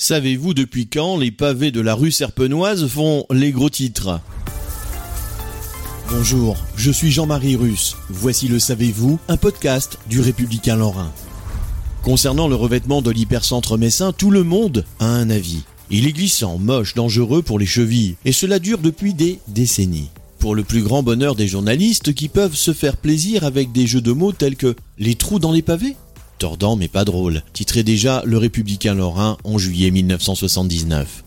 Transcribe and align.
Savez-vous 0.00 0.54
depuis 0.54 0.86
quand 0.86 1.16
les 1.16 1.32
pavés 1.32 1.72
de 1.72 1.80
la 1.80 1.94
rue 1.94 2.12
Serpenoise 2.12 2.86
font 2.86 3.26
les 3.32 3.50
gros 3.50 3.68
titres? 3.68 4.20
Bonjour, 6.08 6.56
je 6.76 6.92
suis 6.92 7.10
Jean-Marie 7.10 7.56
Russe. 7.56 7.96
Voici 8.08 8.46
le 8.46 8.60
Savez-vous, 8.60 9.18
un 9.26 9.36
podcast 9.36 9.98
du 10.08 10.20
Républicain 10.20 10.76
Lorrain. 10.76 11.12
Concernant 12.02 12.46
le 12.46 12.54
revêtement 12.54 13.02
de 13.02 13.10
l'hypercentre 13.10 13.76
messin, 13.76 14.12
tout 14.12 14.30
le 14.30 14.44
monde 14.44 14.84
a 15.00 15.06
un 15.06 15.30
avis. 15.30 15.64
Il 15.90 16.06
est 16.06 16.12
glissant, 16.12 16.58
moche, 16.58 16.94
dangereux 16.94 17.42
pour 17.42 17.58
les 17.58 17.66
chevilles, 17.66 18.14
et 18.24 18.32
cela 18.32 18.60
dure 18.60 18.78
depuis 18.78 19.14
des 19.14 19.40
décennies. 19.48 20.10
Pour 20.38 20.54
le 20.54 20.62
plus 20.62 20.82
grand 20.82 21.02
bonheur 21.02 21.34
des 21.34 21.48
journalistes 21.48 22.14
qui 22.14 22.28
peuvent 22.28 22.54
se 22.54 22.72
faire 22.72 22.98
plaisir 22.98 23.42
avec 23.42 23.72
des 23.72 23.88
jeux 23.88 24.00
de 24.00 24.12
mots 24.12 24.30
tels 24.30 24.54
que 24.54 24.76
les 24.96 25.16
trous 25.16 25.40
dans 25.40 25.50
les 25.50 25.62
pavés 25.62 25.96
Tordant 26.38 26.76
mais 26.76 26.88
pas 26.88 27.04
drôle, 27.04 27.42
titré 27.52 27.82
déjà 27.82 28.22
Le 28.24 28.38
Républicain 28.38 28.94
Lorrain 28.94 29.36
en 29.42 29.58
juillet 29.58 29.90
1979. 29.90 31.24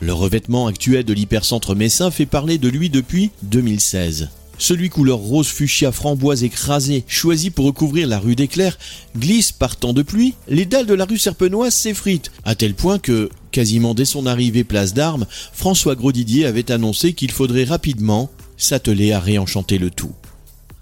Le 0.00 0.12
revêtement 0.12 0.66
actuel 0.66 1.04
de 1.04 1.12
l'hypercentre 1.12 1.74
messin 1.74 2.10
fait 2.10 2.26
parler 2.26 2.58
de 2.58 2.68
lui 2.68 2.90
depuis 2.90 3.30
2016. 3.42 4.28
Celui 4.58 4.90
couleur 4.90 5.16
rose 5.16 5.48
fuchsia 5.48 5.90
framboise 5.90 6.44
écrasé, 6.44 7.04
choisi 7.08 7.48
pour 7.48 7.64
recouvrir 7.64 8.06
la 8.06 8.18
rue 8.18 8.36
Clercs, 8.36 8.78
glisse 9.16 9.52
par 9.52 9.76
temps 9.76 9.94
de 9.94 10.02
pluie, 10.02 10.34
les 10.48 10.66
dalles 10.66 10.84
de 10.84 10.92
la 10.92 11.06
rue 11.06 11.16
Serpenoise 11.16 11.74
s'effritent, 11.74 12.30
à 12.44 12.54
tel 12.54 12.74
point 12.74 12.98
que, 12.98 13.30
quasiment 13.52 13.94
dès 13.94 14.04
son 14.04 14.26
arrivée 14.26 14.64
place 14.64 14.92
d'Armes, 14.92 15.24
François 15.54 15.94
Grosdidier 15.94 16.44
avait 16.44 16.70
annoncé 16.70 17.14
qu'il 17.14 17.30
faudrait 17.30 17.64
rapidement 17.64 18.30
s'atteler 18.58 19.12
à 19.12 19.20
réenchanter 19.20 19.78
le 19.78 19.88
tout. 19.88 20.12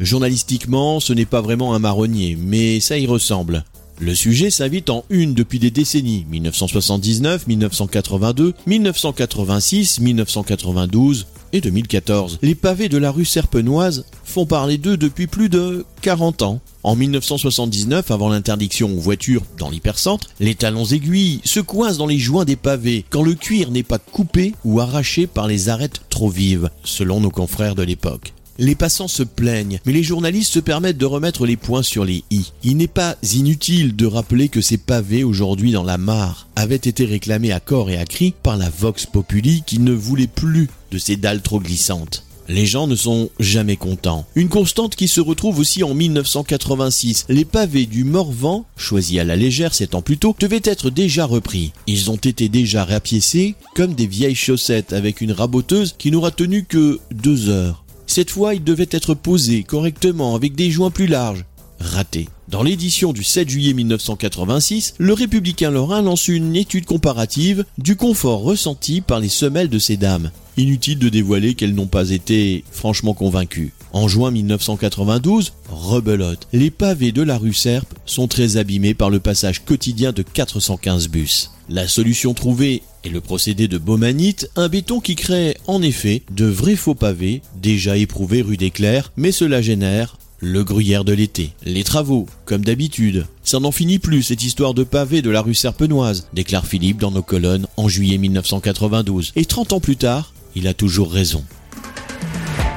Journalistiquement, 0.00 1.00
ce 1.00 1.12
n'est 1.12 1.26
pas 1.26 1.40
vraiment 1.40 1.74
un 1.74 1.78
marronnier, 1.78 2.36
mais 2.40 2.80
ça 2.80 2.98
y 2.98 3.06
ressemble. 3.06 3.64
Le 4.00 4.14
sujet 4.16 4.50
s'invite 4.50 4.90
en 4.90 5.04
une 5.10 5.32
depuis 5.32 5.60
des 5.60 5.70
décennies, 5.70 6.26
1979, 6.28 7.46
1982, 7.46 8.54
1986, 8.66 10.00
1992 10.00 11.26
et 11.52 11.60
2014. 11.60 12.40
Les 12.42 12.56
pavés 12.56 12.88
de 12.88 12.98
la 12.98 13.12
rue 13.12 13.24
Serpenoise 13.24 14.04
font 14.24 14.46
parler 14.46 14.78
d'eux 14.78 14.96
depuis 14.96 15.28
plus 15.28 15.48
de 15.48 15.84
40 16.00 16.42
ans. 16.42 16.60
En 16.82 16.96
1979, 16.96 18.10
avant 18.10 18.28
l'interdiction 18.28 18.92
aux 18.92 19.00
voitures 19.00 19.44
dans 19.56 19.70
l'hypercentre, 19.70 20.30
les 20.40 20.56
talons 20.56 20.86
aiguilles 20.86 21.40
se 21.44 21.60
coincent 21.60 21.98
dans 21.98 22.06
les 22.06 22.18
joints 22.18 22.44
des 22.44 22.56
pavés 22.56 23.04
quand 23.08 23.22
le 23.22 23.34
cuir 23.34 23.70
n'est 23.70 23.84
pas 23.84 23.98
coupé 23.98 24.52
ou 24.64 24.80
arraché 24.80 25.28
par 25.28 25.46
les 25.46 25.68
arêtes 25.68 26.00
trop 26.08 26.28
vives, 26.28 26.70
selon 26.82 27.20
nos 27.20 27.30
confrères 27.30 27.76
de 27.76 27.84
l'époque. 27.84 28.32
Les 28.62 28.76
passants 28.76 29.08
se 29.08 29.24
plaignent, 29.24 29.80
mais 29.84 29.92
les 29.92 30.04
journalistes 30.04 30.52
se 30.52 30.60
permettent 30.60 30.96
de 30.96 31.04
remettre 31.04 31.46
les 31.46 31.56
points 31.56 31.82
sur 31.82 32.04
les 32.04 32.22
i. 32.30 32.52
Il 32.62 32.76
n'est 32.76 32.86
pas 32.86 33.16
inutile 33.34 33.96
de 33.96 34.06
rappeler 34.06 34.48
que 34.48 34.60
ces 34.60 34.78
pavés 34.78 35.24
aujourd'hui 35.24 35.72
dans 35.72 35.82
la 35.82 35.98
mare 35.98 36.46
avaient 36.54 36.76
été 36.76 37.04
réclamés 37.04 37.50
à 37.50 37.58
corps 37.58 37.90
et 37.90 37.98
à 37.98 38.04
cri 38.04 38.34
par 38.44 38.56
la 38.56 38.70
Vox 38.70 39.04
Populi 39.04 39.64
qui 39.66 39.80
ne 39.80 39.90
voulait 39.90 40.28
plus 40.28 40.70
de 40.92 40.98
ces 40.98 41.16
dalles 41.16 41.42
trop 41.42 41.58
glissantes. 41.58 42.24
Les 42.48 42.66
gens 42.66 42.86
ne 42.86 42.94
sont 42.94 43.30
jamais 43.40 43.76
contents. 43.76 44.26
Une 44.36 44.48
constante 44.48 44.94
qui 44.94 45.08
se 45.08 45.20
retrouve 45.20 45.58
aussi 45.58 45.82
en 45.82 45.94
1986. 45.94 47.26
Les 47.28 47.44
pavés 47.44 47.86
du 47.86 48.04
Morvan, 48.04 48.64
choisis 48.76 49.18
à 49.18 49.24
la 49.24 49.34
légère 49.34 49.74
sept 49.74 49.96
ans 49.96 50.02
plus 50.02 50.18
tôt, 50.18 50.36
devaient 50.38 50.60
être 50.62 50.90
déjà 50.90 51.24
repris. 51.24 51.72
Ils 51.88 52.12
ont 52.12 52.16
été 52.16 52.48
déjà 52.48 52.84
rapiécés 52.84 53.56
comme 53.74 53.94
des 53.94 54.06
vieilles 54.06 54.36
chaussettes 54.36 54.92
avec 54.92 55.20
une 55.20 55.32
raboteuse 55.32 55.96
qui 55.98 56.12
n'aura 56.12 56.30
tenu 56.30 56.64
que 56.64 57.00
deux 57.10 57.48
heures. 57.48 57.81
Cette 58.12 58.28
fois, 58.28 58.54
il 58.54 58.62
devait 58.62 58.90
être 58.90 59.14
posé 59.14 59.62
correctement 59.62 60.34
avec 60.34 60.54
des 60.54 60.70
joints 60.70 60.90
plus 60.90 61.06
larges. 61.06 61.46
Raté. 61.80 62.28
Dans 62.46 62.62
l'édition 62.62 63.14
du 63.14 63.24
7 63.24 63.48
juillet 63.48 63.72
1986, 63.72 64.96
le 64.98 65.14
républicain 65.14 65.70
Lorrain 65.70 66.02
lance 66.02 66.28
une 66.28 66.54
étude 66.54 66.84
comparative 66.84 67.64
du 67.78 67.96
confort 67.96 68.42
ressenti 68.42 69.00
par 69.00 69.18
les 69.18 69.30
semelles 69.30 69.70
de 69.70 69.78
ces 69.78 69.96
dames. 69.96 70.30
Inutile 70.58 70.98
de 70.98 71.08
dévoiler 71.08 71.54
qu'elles 71.54 71.74
n'ont 71.74 71.86
pas 71.86 72.10
été 72.10 72.64
franchement 72.70 73.14
convaincues. 73.14 73.72
En 73.94 74.08
juin 74.08 74.30
1992, 74.30 75.54
rebelote. 75.70 76.48
Les 76.52 76.70
pavés 76.70 77.12
de 77.12 77.22
la 77.22 77.38
rue 77.38 77.54
Serpe 77.54 77.94
sont 78.04 78.28
très 78.28 78.58
abîmés 78.58 78.92
par 78.92 79.08
le 79.08 79.20
passage 79.20 79.64
quotidien 79.64 80.12
de 80.12 80.20
415 80.20 81.08
bus. 81.08 81.51
La 81.68 81.88
solution 81.88 82.34
trouvée 82.34 82.82
est 83.04 83.08
le 83.08 83.20
procédé 83.20 83.68
de 83.68 83.78
Baumanite, 83.78 84.50
un 84.56 84.68
béton 84.68 85.00
qui 85.00 85.14
crée 85.14 85.56
en 85.66 85.80
effet 85.82 86.22
de 86.30 86.44
vrais 86.44 86.76
faux 86.76 86.94
pavés, 86.94 87.42
déjà 87.60 87.96
éprouvés 87.96 88.42
rue 88.42 88.56
des 88.56 88.70
Clercs, 88.70 89.12
mais 89.16 89.32
cela 89.32 89.62
génère 89.62 90.16
le 90.42 90.64
gruyère 90.64 91.04
de 91.04 91.12
l'été. 91.12 91.52
Les 91.64 91.84
travaux, 91.84 92.26
comme 92.44 92.64
d'habitude. 92.64 93.26
Ça 93.44 93.60
n'en 93.60 93.70
finit 93.70 94.00
plus 94.00 94.24
cette 94.24 94.42
histoire 94.42 94.74
de 94.74 94.82
pavés 94.82 95.22
de 95.22 95.30
la 95.30 95.40
rue 95.40 95.54
Serpenoise, 95.54 96.26
déclare 96.34 96.66
Philippe 96.66 96.98
dans 96.98 97.12
nos 97.12 97.22
colonnes 97.22 97.68
en 97.76 97.88
juillet 97.88 98.18
1992. 98.18 99.32
Et 99.36 99.44
30 99.44 99.72
ans 99.72 99.80
plus 99.80 99.96
tard, 99.96 100.34
il 100.56 100.66
a 100.66 100.74
toujours 100.74 101.12
raison. 101.12 101.44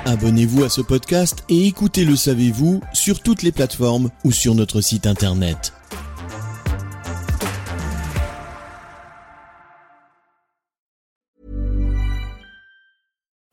Abonnez-vous 0.05 0.63
à 0.63 0.69
ce 0.69 0.81
podcast 0.81 1.43
et 1.49 1.65
écoutez 1.65 2.05
Le 2.05 2.15
Savez-vous 2.15 2.81
sur 2.93 3.19
toutes 3.21 3.41
les 3.41 3.51
plateformes 3.51 4.11
ou 4.23 4.31
sur 4.31 4.53
notre 4.53 4.81
site 4.81 5.07
internet. 5.07 5.73